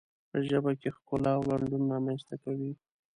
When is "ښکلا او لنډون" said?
0.95-1.83